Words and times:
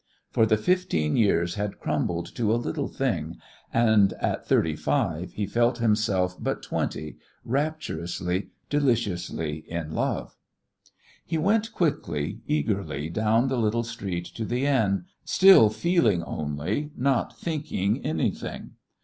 For 0.31 0.47
the 0.47 0.57
fifteen 0.57 1.15
years 1.15 1.53
had 1.53 1.79
crumbled 1.79 2.25
to 2.33 2.51
a 2.51 2.57
little 2.57 2.87
thing, 2.87 3.37
and 3.71 4.13
at 4.13 4.47
thirty 4.47 4.75
five 4.75 5.31
he 5.33 5.45
felt 5.45 5.77
himself 5.77 6.35
but 6.43 6.63
twenty, 6.63 7.17
rapturously, 7.45 8.49
deliciously 8.67 9.57
in 9.67 9.91
love. 9.91 10.35
He 11.23 11.37
went 11.37 11.71
quickly, 11.71 12.41
eagerly 12.47 13.11
down 13.11 13.47
the 13.47 13.59
little 13.59 13.83
street 13.83 14.25
to 14.33 14.43
the 14.43 14.65
inn, 14.65 15.05
still 15.23 15.69
feeling 15.69 16.23
only, 16.23 16.89
not 16.97 17.37
thinking 17.37 18.03
anything. 18.03 18.71